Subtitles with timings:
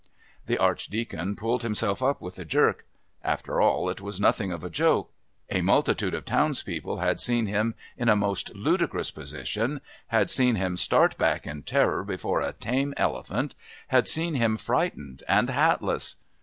[0.47, 2.87] The Archdeacon pulled himself up with a jerk.
[3.23, 5.11] After all, it was nothing of a joke.
[5.51, 10.75] A multitude of townspeople had seen him in a most ludicrous position, had seen him
[10.75, 13.53] start back in terror before a tame elephant,
[13.89, 16.15] had seen him frightened and hatless.